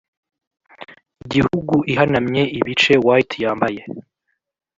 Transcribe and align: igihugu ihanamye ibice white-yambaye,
igihugu 1.23 1.75
ihanamye 1.91 2.43
ibice 2.59 2.93
white-yambaye, 3.05 3.81